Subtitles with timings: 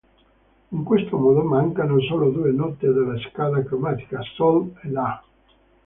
[0.71, 5.21] In questo modo mancano solo due note della scala cromatica, Sol♯ e La♯.